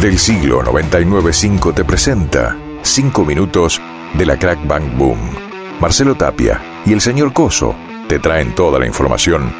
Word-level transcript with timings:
del 0.00 0.18
siglo 0.18 0.62
995 0.62 1.74
te 1.74 1.84
presenta 1.84 2.56
5 2.82 3.24
minutos 3.24 3.80
de 4.14 4.26
la 4.26 4.38
Crack 4.38 4.66
Bang 4.66 4.96
Boom. 4.96 5.18
Marcelo 5.80 6.14
Tapia 6.14 6.60
y 6.86 6.92
el 6.92 7.00
señor 7.00 7.32
Coso 7.32 7.74
te 8.08 8.18
traen 8.18 8.54
toda 8.54 8.78
la 8.78 8.86
información 8.86 9.52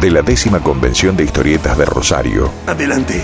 de 0.00 0.10
la 0.10 0.22
décima 0.22 0.60
convención 0.60 1.16
de 1.16 1.24
historietas 1.24 1.78
de 1.78 1.84
Rosario. 1.86 2.50
Adelante. 2.66 3.22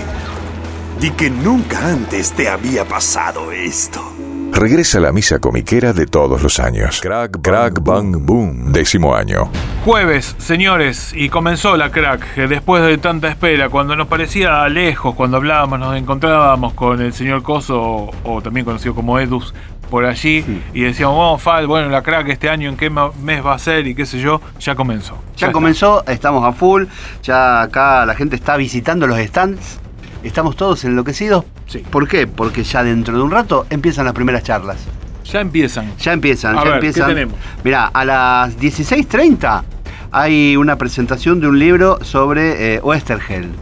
Di 0.99 1.11
que 1.11 1.29
nunca 1.29 1.89
antes 1.89 2.31
te 2.31 2.49
había 2.49 2.85
pasado 2.85 3.51
esto. 3.51 4.16
Regresa 4.51 4.99
la 4.99 5.11
misa 5.11 5.39
comiquera 5.39 5.93
de 5.93 6.07
todos 6.07 6.41
los 6.41 6.59
años. 6.59 6.99
Crack, 7.01 7.41
Crack 7.41 7.83
Bang 7.83 8.17
Boom, 8.25 8.71
décimo 8.71 9.15
año. 9.15 9.51
Jueves, 9.85 10.35
señores, 10.39 11.13
y 11.15 11.29
comenzó 11.29 11.77
la 11.77 11.91
crack. 11.91 12.33
que 12.33 12.47
Después 12.47 12.83
de 12.83 12.97
tanta 12.97 13.27
espera, 13.27 13.69
cuando 13.69 13.95
nos 13.95 14.07
parecía 14.07 14.67
lejos, 14.67 15.15
cuando 15.15 15.37
hablábamos, 15.37 15.79
nos 15.79 15.95
encontrábamos 15.95 16.73
con 16.73 17.01
el 17.01 17.13
señor 17.13 17.43
Coso, 17.43 18.09
o 18.23 18.41
también 18.41 18.65
conocido 18.65 18.95
como 18.95 19.19
Edus, 19.19 19.53
por 19.89 20.05
allí, 20.05 20.43
y 20.73 20.81
decíamos, 20.81 21.17
vamos, 21.17 21.41
Fal, 21.41 21.67
bueno, 21.67 21.89
la 21.89 22.03
crack 22.03 22.27
este 22.27 22.49
año, 22.49 22.69
¿en 22.69 22.77
qué 22.77 22.89
mes 22.89 23.45
va 23.45 23.53
a 23.53 23.59
ser? 23.59 23.87
Y 23.87 23.95
qué 23.95 24.05
sé 24.05 24.19
yo, 24.19 24.41
ya 24.59 24.75
comenzó. 24.75 25.17
Ya 25.37 25.51
comenzó, 25.51 26.03
estamos 26.07 26.43
a 26.43 26.51
full, 26.51 26.85
ya 27.23 27.61
acá 27.61 28.05
la 28.05 28.15
gente 28.15 28.35
está 28.35 28.57
visitando 28.57 29.07
los 29.07 29.17
stands, 29.19 29.79
estamos 30.23 30.55
todos 30.55 30.83
enloquecidos. 30.85 31.45
Sí. 31.67 31.79
¿Por 31.89 32.07
qué? 32.07 32.27
Porque 32.27 32.63
ya 32.63 32.83
dentro 32.83 33.17
de 33.17 33.23
un 33.23 33.31
rato 33.31 33.65
empiezan 33.69 34.05
las 34.05 34.13
primeras 34.13 34.43
charlas. 34.43 34.77
Ya 35.25 35.41
empiezan. 35.41 35.91
Ya 35.97 36.13
empiezan, 36.13 36.57
A 36.57 36.63
ya 36.63 36.69
ver, 36.71 36.79
¿qué 36.79 36.87
empiezan. 36.87 37.07
tenemos? 37.09 37.35
Mirá, 37.63 37.87
a 37.87 38.05
las 38.05 38.57
16.30 38.59 39.63
hay 40.11 40.55
una 40.55 40.77
presentación 40.77 41.41
de 41.41 41.47
un 41.47 41.59
libro 41.59 41.99
sobre 42.03 42.75
eh, 42.75 42.79
Oesterheld. 42.81 43.53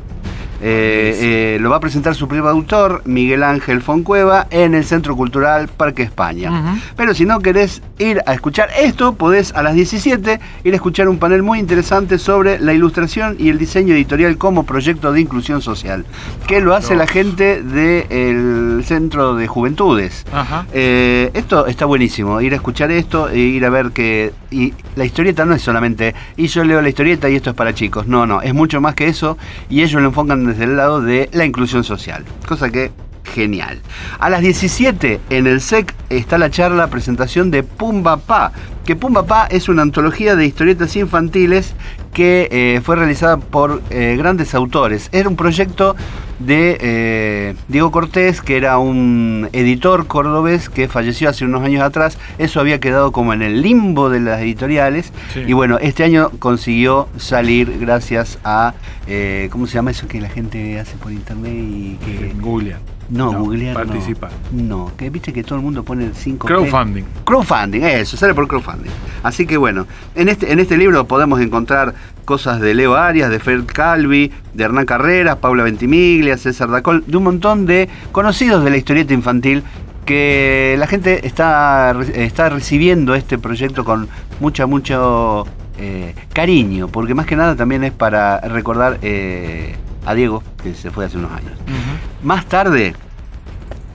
Eh, 0.67 1.57
eh, 1.57 1.57
lo 1.61 1.69
va 1.69 1.75
a 1.75 1.79
presentar 1.79 2.15
su 2.15 2.27
primer 2.27 2.49
autor, 2.49 3.03
Miguel 3.05 3.43
Ángel 3.43 3.83
Foncueva, 3.83 4.47
en 4.49 4.73
el 4.73 4.83
Centro 4.83 5.15
Cultural 5.15 5.67
Parque 5.67 6.01
España. 6.01 6.79
Pero 6.97 7.13
si 7.13 7.23
no 7.23 7.39
querés 7.39 7.83
ir 7.99 8.23
a 8.25 8.33
escuchar 8.33 8.69
esto, 8.75 9.13
podés 9.13 9.53
a 9.53 9.61
las 9.61 9.75
17 9.75 10.39
ir 10.63 10.73
a 10.73 10.75
escuchar 10.75 11.07
un 11.07 11.19
panel 11.19 11.43
muy 11.43 11.59
interesante 11.59 12.17
sobre 12.17 12.57
la 12.57 12.73
ilustración 12.73 13.35
y 13.37 13.49
el 13.49 13.59
diseño 13.59 13.93
editorial 13.93 14.39
como 14.39 14.63
proyecto 14.63 15.11
de 15.11 15.21
inclusión 15.21 15.61
social, 15.61 16.03
que 16.47 16.61
lo 16.61 16.73
hace 16.73 16.95
la 16.95 17.05
gente 17.05 17.61
del 17.61 18.83
Centro 18.85 19.35
de 19.35 19.45
Juventudes. 19.45 20.25
Eh, 20.73 21.29
esto 21.35 21.67
está 21.67 21.85
buenísimo, 21.85 22.41
ir 22.41 22.53
a 22.53 22.55
escuchar 22.55 22.89
esto 22.89 23.29
e 23.29 23.37
ir 23.37 23.65
a 23.65 23.69
ver 23.69 23.91
que 23.91 24.33
y 24.49 24.73
la 24.95 25.05
historieta 25.05 25.45
no 25.45 25.53
es 25.53 25.61
solamente 25.61 26.15
y 26.37 26.47
yo 26.47 26.63
leo 26.63 26.81
la 26.81 26.89
historieta 26.89 27.29
y 27.29 27.35
esto 27.35 27.51
es 27.51 27.55
para 27.55 27.73
chicos, 27.75 28.07
no, 28.07 28.25
no, 28.25 28.41
es 28.41 28.53
mucho 28.53 28.81
más 28.81 28.95
que 28.95 29.07
eso 29.07 29.37
y 29.69 29.83
ellos 29.83 30.01
lo 30.01 30.07
enfocan 30.07 30.54
desde 30.55 30.71
el 30.71 30.77
lado 30.77 31.01
de 31.01 31.29
la 31.33 31.43
inclusión 31.43 31.83
social, 31.83 32.23
cosa 32.47 32.69
que 32.69 32.91
genial. 33.25 33.81
A 34.19 34.29
las 34.29 34.41
17 34.41 35.19
en 35.29 35.47
el 35.47 35.59
SEC 35.59 35.93
está 36.09 36.37
la 36.37 36.49
charla 36.49 36.87
presentación 36.87 37.51
de 37.51 37.63
Pumba 37.63 38.17
Pa, 38.17 38.53
que 38.85 38.95
Pumba 38.95 39.25
Pa 39.25 39.47
es 39.47 39.67
una 39.67 39.81
antología 39.81 40.37
de 40.37 40.45
historietas 40.45 40.95
infantiles 40.95 41.73
que 42.13 42.47
eh, 42.51 42.81
fue 42.81 42.95
realizada 42.95 43.37
por 43.37 43.81
eh, 43.89 44.15
grandes 44.17 44.55
autores. 44.55 45.09
Era 45.11 45.27
un 45.27 45.35
proyecto 45.35 45.97
de 46.39 46.77
eh, 46.81 47.55
Diego 47.67 47.91
Cortés, 47.91 48.41
que 48.41 48.57
era 48.57 48.77
un 48.77 49.49
editor 49.53 50.07
cordobés 50.07 50.69
que 50.69 50.87
falleció 50.87 51.29
hace 51.29 51.45
unos 51.45 51.63
años 51.63 51.81
atrás. 51.81 52.17
Eso 52.37 52.59
había 52.59 52.79
quedado 52.79 53.11
como 53.11 53.33
en 53.33 53.41
el 53.41 53.61
limbo 53.61 54.09
de 54.09 54.19
las 54.19 54.41
editoriales. 54.41 55.11
Sí. 55.33 55.43
Y 55.47 55.53
bueno, 55.53 55.77
este 55.79 56.03
año 56.03 56.31
consiguió 56.39 57.07
salir 57.17 57.77
gracias 57.79 58.39
a, 58.43 58.73
eh, 59.07 59.49
¿cómo 59.51 59.67
se 59.67 59.75
llama 59.75 59.91
eso 59.91 60.07
que 60.07 60.21
la 60.21 60.29
gente 60.29 60.79
hace 60.79 60.95
por 60.97 61.11
internet 61.11 61.53
y 61.53 61.97
que... 62.03 62.33
Googlean. 62.39 62.94
No, 63.09 63.31
googlear 63.33 63.77
no. 63.77 63.85
Participar. 63.85 64.31
No, 64.51 64.91
que 64.97 65.09
viste 65.09 65.31
que 65.31 65.43
todo 65.43 65.55
el 65.55 65.61
mundo 65.61 65.83
pone 65.83 66.09
5 66.13 66.47
Crowdfunding. 66.47 67.03
Crowdfunding, 67.23 67.83
eso, 67.83 68.17
sale 68.17 68.33
por 68.33 68.47
crowdfunding. 68.47 68.91
Así 69.23 69.45
que 69.45 69.57
bueno, 69.57 69.85
en 70.15 70.29
este, 70.29 70.51
en 70.51 70.59
este 70.59 70.77
libro 70.77 71.05
podemos 71.05 71.39
encontrar 71.41 71.93
cosas 72.25 72.59
de 72.59 72.73
Leo 72.73 72.95
Arias, 72.95 73.29
de 73.29 73.39
Fred 73.39 73.65
Calvi, 73.65 74.31
de 74.53 74.63
Hernán 74.63 74.85
Carreras, 74.85 75.37
Paula 75.37 75.63
Ventimiglia, 75.63 76.37
César 76.37 76.69
Dacol, 76.69 77.03
de 77.05 77.17
un 77.17 77.23
montón 77.23 77.65
de 77.65 77.87
conocidos 78.11 78.63
de 78.63 78.71
la 78.71 78.77
historieta 78.77 79.13
infantil 79.13 79.63
que 80.05 80.75
la 80.77 80.87
gente 80.87 81.25
está, 81.25 81.95
está 82.13 82.49
recibiendo 82.49 83.15
este 83.15 83.37
proyecto 83.37 83.83
con 83.83 84.07
mucha, 84.39 84.65
mucho 84.67 85.45
eh, 85.77 86.13
cariño, 86.31 86.87
porque 86.87 87.15
más 87.15 87.25
que 87.25 87.35
nada 87.35 87.55
también 87.55 87.83
es 87.83 87.91
para 87.91 88.39
recordar 88.41 88.99
eh, 89.01 89.75
a 90.05 90.13
Diego, 90.13 90.43
que 90.61 90.73
se 90.73 90.91
fue 90.91 91.05
hace 91.05 91.17
unos 91.17 91.31
años. 91.31 91.51
Ujú. 91.53 92.14
Más 92.25 92.45
tarde 92.47 92.93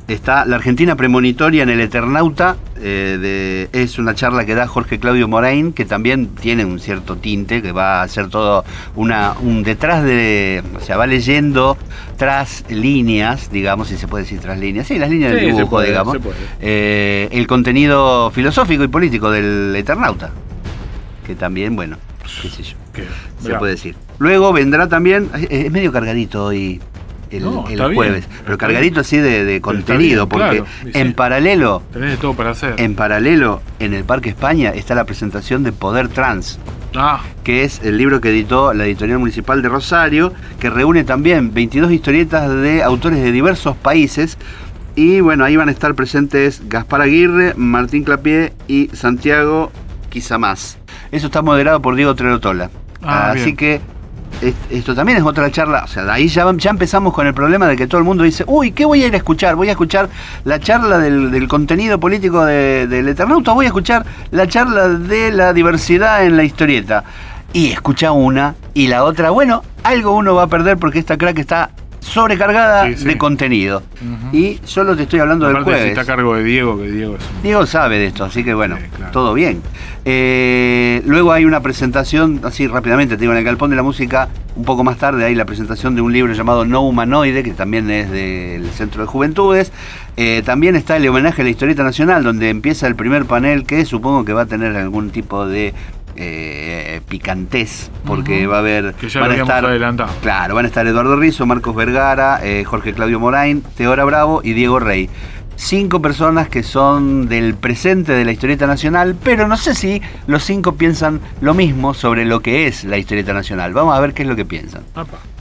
está 0.08 0.44
la 0.44 0.56
Argentina 0.56 0.96
premonitoria 0.96 1.62
en 1.64 1.68
el 1.70 1.80
Eternauta. 1.80 2.56
eh, 2.82 3.18
de- 3.20 3.78
es 3.82 3.98
una 3.98 4.14
charla 4.14 4.46
que 4.46 4.54
da 4.54 4.66
Jorge 4.66 4.98
Claudio 4.98 5.28
Morain, 5.28 5.74
que 5.74 5.84
también 5.84 6.28
tiene 6.28 6.64
un 6.64 6.80
cierto 6.80 7.16
tinte, 7.16 7.60
que 7.60 7.72
va 7.72 8.00
a 8.00 8.08
ser 8.08 8.28
todo 8.30 8.64
una, 8.96 9.34
un 9.42 9.62
detrás 9.62 10.02
de. 10.02 10.62
O 10.76 10.80
sea, 10.80 10.96
va 10.96 11.06
leyendo 11.06 11.76
tras 12.16 12.64
líneas, 12.70 13.50
digamos, 13.52 13.88
si 13.88 13.98
se 13.98 14.08
puede 14.08 14.24
decir 14.24 14.40
tras 14.40 14.58
líneas. 14.58 14.86
Sí, 14.86 14.98
las 14.98 15.10
líneas 15.10 15.32
Sí, 15.34 15.36
del 15.40 15.46
dibujo, 15.54 15.68
puede, 15.72 15.88
digamos. 15.88 16.14
se 16.14 16.20
puede. 16.20 16.36
eh, 16.62 17.28
el 17.32 17.46
contenido 17.46 18.30
filosófico 18.30 18.82
y 18.82 18.88
político 18.88 19.30
del 19.30 19.74
Eternauta. 19.76 20.30
Que 21.26 21.34
también, 21.34 21.76
bueno, 21.76 21.98
qué 22.40 22.48
sé 22.48 22.62
yo 22.62 22.76
se 23.42 23.54
puede 23.56 23.72
decir. 23.72 23.94
Luego 24.18 24.54
vendrá 24.54 24.88
también, 24.88 25.28
es 25.50 25.70
medio 25.70 25.92
cargadito 25.92 26.46
hoy 26.46 26.80
el, 27.30 27.44
No, 27.44 27.64
el 27.66 27.72
está 27.72 27.86
bien, 27.86 27.94
jueves, 27.94 28.28
pero 28.44 28.58
cargadito 28.58 29.00
así 29.00 29.16
de, 29.18 29.60
contenido, 29.60 30.26
bien, 30.26 30.28
porque 30.28 30.58
claro, 30.62 30.66
y 30.86 30.92
sí. 30.92 30.98
en 30.98 31.12
paralelo, 31.14 31.82
Tenés 31.92 32.10
de 32.12 32.16
todo 32.16 32.34
para 32.34 32.50
hacer. 32.50 32.74
en 32.78 32.94
paralelo, 32.94 33.62
en 33.78 33.94
el 33.94 34.04
Parque 34.04 34.28
España 34.30 34.70
está 34.74 34.94
la 34.94 35.04
presentación 35.04 35.62
de 35.62 35.72
Poder 35.72 36.08
Trans, 36.08 36.58
Ah, 36.96 37.20
que 37.44 37.62
es 37.62 37.80
el 37.84 37.96
libro 37.98 38.20
que 38.20 38.30
editó 38.30 38.72
la 38.74 38.84
editorial 38.84 39.20
municipal 39.20 39.62
de 39.62 39.68
Rosario, 39.68 40.32
que 40.58 40.70
reúne 40.70 41.04
también 41.04 41.54
22 41.54 41.92
historietas 41.92 42.52
de 42.52 42.82
autores 42.82 43.20
de 43.22 43.30
diversos 43.30 43.76
países. 43.76 44.36
Y 44.96 45.20
bueno, 45.20 45.44
ahí 45.44 45.54
van 45.54 45.68
a 45.68 45.72
estar 45.72 45.94
presentes 45.94 46.62
Gaspar 46.68 47.02
Aguirre, 47.02 47.54
Martín 47.56 48.02
Clapié 48.02 48.52
y 48.66 48.88
Santiago 48.92 49.70
Quizamás. 50.08 50.78
Eso 51.12 51.26
está 51.28 51.42
moderado 51.42 51.80
por 51.80 51.94
Diego 51.94 52.16
Trerotola. 52.16 52.70
Ah, 53.02 53.30
Así 53.30 53.44
bien. 53.44 53.56
que 53.56 53.80
esto 54.70 54.94
también 54.94 55.18
es 55.18 55.24
otra 55.24 55.50
charla. 55.50 55.82
O 55.84 55.86
sea, 55.88 56.04
de 56.04 56.12
ahí 56.12 56.28
ya, 56.28 56.44
empezamos 56.48 57.12
con 57.12 57.26
el 57.26 57.34
problema 57.34 57.66
de 57.68 57.76
que 57.76 57.86
todo 57.86 57.98
el 57.98 58.04
mundo 58.04 58.24
dice, 58.24 58.44
uy, 58.46 58.72
¿qué 58.72 58.84
voy 58.84 59.02
a 59.02 59.06
ir 59.08 59.14
a 59.14 59.16
escuchar? 59.16 59.54
Voy 59.56 59.68
a 59.68 59.72
escuchar 59.72 60.08
la 60.44 60.58
charla 60.58 60.98
del, 60.98 61.30
del 61.30 61.48
contenido 61.48 61.98
político 62.00 62.44
de- 62.44 62.86
del 62.86 63.08
Eternauta, 63.08 63.52
voy 63.52 63.66
a 63.66 63.68
escuchar 63.68 64.04
la 64.30 64.46
charla 64.46 64.88
de 64.88 65.30
la 65.32 65.52
diversidad 65.52 66.24
en 66.24 66.36
la 66.36 66.44
historieta. 66.44 67.04
Y 67.52 67.72
escucha 67.72 68.12
una 68.12 68.54
y 68.74 68.86
la 68.86 69.02
otra, 69.04 69.30
bueno, 69.30 69.62
algo 69.82 70.14
uno 70.14 70.34
va 70.36 70.44
a 70.44 70.46
perder 70.46 70.76
porque 70.78 71.00
esta 71.00 71.18
crack 71.18 71.38
está 71.38 71.70
sobrecargada 72.10 72.86
Sí, 72.88 72.96
sí. 72.96 73.04
de 73.04 73.18
contenido. 73.18 73.82
Y 74.32 74.58
solo 74.64 74.96
te 74.96 75.04
estoy 75.04 75.20
hablando 75.20 75.46
del 75.46 75.56
aparte 75.56 75.70
si 75.72 75.76
jueves. 75.78 75.90
está 75.98 76.00
a 76.02 76.16
cargo 76.16 76.34
de 76.36 76.44
Diego, 76.44 76.78
que 76.78 76.90
Diego 76.90 77.16
es 77.16 77.22
un... 77.36 77.42
Diego 77.42 77.66
sabe 77.66 77.98
de 77.98 78.06
esto, 78.06 78.24
así 78.24 78.42
que 78.44 78.52
bueno, 78.54 78.76
Sí, 78.76 78.82
claro. 78.96 79.12
todo 79.12 79.34
bien. 79.34 79.62
Eh, 80.04 81.02
luego 81.06 81.32
hay 81.32 81.44
una 81.44 81.60
presentación, 81.60 82.40
así 82.44 82.66
rápidamente, 82.66 83.16
te 83.16 83.20
digo, 83.20 83.32
en 83.32 83.38
el 83.38 83.44
Galpón 83.44 83.70
de 83.70 83.76
la 83.76 83.82
Música, 83.82 84.28
un 84.56 84.64
poco 84.64 84.82
más 84.82 84.96
tarde 84.96 85.24
hay 85.24 85.34
la 85.34 85.44
presentación 85.44 85.94
de 85.94 86.00
un 86.00 86.12
libro 86.12 86.32
llamado 86.32 86.64
No 86.64 86.82
Humanoide, 86.86 87.42
que 87.42 87.52
también 87.52 87.90
es 87.90 88.10
del 88.10 88.68
Centro 88.70 89.02
de 89.02 89.06
Juventudes. 89.08 89.72
Eh, 90.16 90.42
también 90.44 90.74
está 90.76 90.96
el 90.96 91.08
homenaje 91.08 91.42
a 91.42 91.44
la 91.44 91.50
historieta 91.50 91.82
nacional, 91.84 92.24
donde 92.24 92.50
empieza 92.50 92.86
el 92.86 92.96
primer 92.96 93.24
panel, 93.26 93.64
que 93.64 93.84
supongo 93.84 94.24
que 94.24 94.32
va 94.32 94.42
a 94.42 94.46
tener 94.46 94.76
algún 94.76 95.10
tipo 95.10 95.46
de 95.46 95.72
eh, 96.22 97.00
picantez, 97.08 97.90
porque 98.04 98.46
va 98.46 98.56
a 98.56 98.58
haber... 98.60 98.94
Que 98.94 99.08
ya 99.08 99.20
van 99.20 99.28
lo 99.28 99.32
a 99.32 99.34
habíamos 99.34 99.48
estar- 99.54 99.64
adelantado. 99.70 100.12
Claro, 100.22 100.54
van 100.54 100.64
a 100.66 100.68
estar 100.68 100.86
Eduardo 100.86 101.16
Rizzo, 101.16 101.46
Marcos 101.46 101.74
Vergara, 101.74 102.40
eh, 102.42 102.64
Jorge 102.64 102.92
Claudio 102.92 103.18
Morain, 103.18 103.62
Teora 103.76 104.04
Bravo 104.04 104.40
y 104.44 104.52
Diego 104.52 104.78
Rey. 104.78 105.08
Cinco 105.56 106.00
personas 106.00 106.48
que 106.48 106.62
son 106.62 107.28
del 107.28 107.54
presente 107.54 108.12
de 108.12 108.24
la 108.24 108.32
historieta 108.32 108.66
nacional, 108.66 109.14
pero 109.22 109.46
no 109.46 109.56
sé 109.58 109.74
si 109.74 110.00
los 110.26 110.42
cinco 110.44 110.74
piensan 110.76 111.20
lo 111.42 111.52
mismo 111.52 111.92
sobre 111.94 112.24
lo 112.24 112.40
que 112.40 112.66
es 112.66 112.84
la 112.84 112.96
historieta 112.96 113.32
nacional. 113.34 113.74
Vamos 113.74 113.94
a 113.96 114.00
ver 114.00 114.14
qué 114.14 114.22
es 114.22 114.28
lo 114.28 114.36
que 114.36 114.44
piensan. 114.46 114.82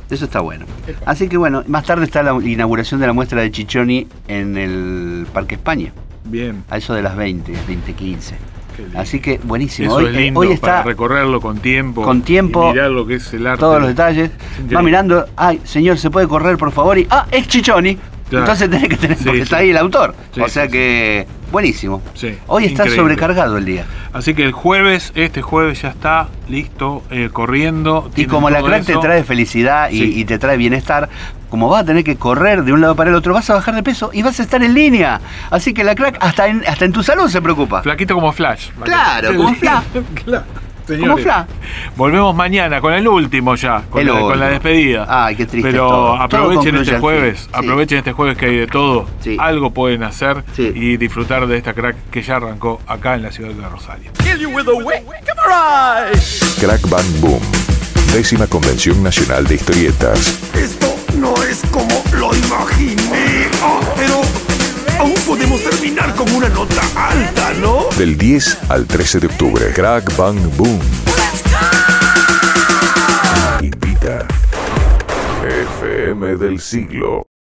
Eso 0.09 0.25
está 0.25 0.41
bueno. 0.41 0.65
Así 1.05 1.29
que 1.29 1.37
bueno, 1.37 1.63
más 1.67 1.85
tarde 1.85 2.03
está 2.05 2.21
la 2.23 2.33
inauguración 2.43 2.99
de 2.99 3.07
la 3.07 3.13
muestra 3.13 3.41
de 3.41 3.51
Chichoni 3.51 4.07
en 4.27 4.57
el 4.57 5.25
Parque 5.31 5.55
España, 5.55 5.93
Bien. 6.25 6.63
a 6.69 6.77
eso 6.77 6.93
de 6.93 7.01
las 7.01 7.15
20, 7.15 7.53
20, 7.67 7.93
15. 7.93 8.35
Así 8.95 9.19
que 9.19 9.39
buenísimo. 9.43 9.87
Eso 9.89 9.95
hoy, 9.97 10.05
es 10.07 10.11
lindo 10.13 10.39
hoy 10.39 10.47
para 10.57 10.77
está 10.79 10.83
recorrerlo 10.83 11.41
con 11.41 11.59
tiempo. 11.59 12.01
con 12.03 12.21
tiempo, 12.21 12.69
Y 12.69 12.73
mirar 12.73 12.91
lo 12.91 13.05
que 13.05 13.15
es 13.15 13.33
el 13.33 13.45
arte. 13.47 13.59
todos 13.59 13.79
los 13.79 13.87
detalles. 13.89 14.31
Va 14.75 14.81
mirando, 14.81 15.25
ay, 15.35 15.61
señor, 15.63 15.97
¿se 15.97 16.09
puede 16.09 16.27
correr 16.27 16.57
por 16.57 16.71
favor? 16.71 16.97
Y, 16.97 17.07
ah, 17.09 17.25
es 17.31 17.47
Chichoni. 17.47 17.97
Claro. 18.29 18.45
Entonces 18.45 18.69
tenés 18.69 18.89
que 18.89 18.95
tener, 18.97 19.17
Sí, 19.17 19.23
porque 19.23 19.37
sí. 19.39 19.43
está 19.43 19.57
ahí 19.57 19.71
el 19.71 19.77
autor. 19.77 20.13
Sí, 20.35 20.41
o 20.41 20.47
sea 20.47 20.67
que, 20.67 21.25
buenísimo. 21.51 22.01
Sí, 22.13 22.35
Hoy 22.45 22.65
está 22.65 22.83
increíble. 22.83 22.95
sobrecargado 22.95 23.57
el 23.57 23.65
día. 23.65 23.85
Así 24.13 24.33
que 24.33 24.43
el 24.43 24.51
jueves, 24.51 25.11
este 25.15 25.41
jueves 25.41 25.81
ya 25.83 25.89
está 25.89 26.27
listo, 26.49 27.03
eh, 27.11 27.29
corriendo. 27.31 28.09
Y 28.15 28.25
como 28.25 28.49
la 28.49 28.61
crack 28.61 28.85
te 28.85 28.97
trae 28.97 29.23
felicidad 29.23 29.89
y, 29.91 29.97
Sí. 29.99 30.13
y 30.21 30.25
te 30.25 30.39
trae 30.39 30.57
bienestar, 30.57 31.09
como 31.49 31.69
vas 31.69 31.83
a 31.83 31.85
tener 31.85 32.03
que 32.03 32.15
correr 32.15 32.63
de 32.63 32.73
un 32.73 32.81
lado 32.81 32.95
para 32.95 33.09
el 33.11 33.15
otro, 33.15 33.33
vas 33.33 33.49
a 33.49 33.53
bajar 33.55 33.75
de 33.75 33.83
peso 33.83 34.09
y 34.13 34.21
vas 34.23 34.39
a 34.39 34.43
estar 34.43 34.63
en 34.63 34.73
línea. 34.73 35.19
Así 35.51 35.73
que 35.73 35.83
la 35.83 35.93
crack 35.95 36.17
hasta 36.21 36.47
en, 36.47 36.63
hasta 36.67 36.85
en 36.85 36.91
tu 36.91 37.03
salud 37.03 37.29
se 37.29 37.41
preocupa. 37.41 37.81
Flaquito 37.83 38.15
como 38.15 38.31
Flash. 38.31 38.69
Claro, 38.83 39.35
como 39.35 39.53
Flash. 39.55 39.83
claro. 40.23 40.45
Como 40.97 41.17
Señores, 41.17 41.23
Fla. 41.23 41.47
Volvemos 41.95 42.35
mañana 42.35 42.81
con 42.81 42.93
el 42.93 43.07
último 43.07 43.55
ya, 43.55 43.83
con, 43.89 44.01
El 44.01 44.07
la, 44.07 44.13
con 44.13 44.21
la 44.21 44.33
último. 44.33 44.49
despedida. 44.51 45.05
Ay, 45.07 45.35
qué 45.35 45.45
triste 45.45 45.69
Pero 45.71 45.87
todo. 45.87 46.15
Aprovechen 46.15 46.75
este 46.77 46.97
jueves. 46.99 47.39
Sí. 47.41 47.49
aprovechen 47.53 47.97
este 47.99 48.11
jueves 48.13 48.37
que 48.37 48.45
hay 48.47 48.57
de 48.57 48.67
todo. 48.67 49.07
Sí. 49.21 49.37
Algo 49.39 49.71
pueden 49.71 50.03
hacer 50.03 50.43
Sí. 50.53 50.71
y 50.73 50.97
disfrutar 50.97 51.47
de 51.47 51.57
esta 51.57 51.73
crack 51.73 51.95
que 52.11 52.21
ya 52.21 52.37
arrancó 52.37 52.81
acá 52.87 53.15
en 53.15 53.23
la 53.23 53.31
ciudad 53.31 53.51
de 53.51 53.67
Rosario. 53.69 54.11
Crack 56.59 56.89
Bang 56.89 57.19
Boom. 57.21 57.39
Décima 58.13 58.47
Convención 58.47 59.01
Nacional 59.03 59.45
de 59.45 59.55
Historietas. 59.55 60.39
Esto 60.55 60.87
no 61.17 61.33
es 61.43 61.61
como 61.71 62.03
lo 62.13 62.35
imaginé. 62.35 62.88
Terminar 65.79 66.13
con 66.13 66.29
una 66.33 66.49
nota 66.49 66.81
alta, 66.93 67.53
¿no? 67.61 67.85
Del 67.97 68.17
10 68.17 68.69
al 68.69 68.85
13 68.85 69.21
de 69.21 69.27
octubre. 69.27 69.71
Crack 69.73 70.15
Bang 70.17 70.37
Boom. 70.57 70.79
Invita. 73.61 74.27
FM 75.41 76.35
del 76.35 76.59
siglo. 76.59 77.28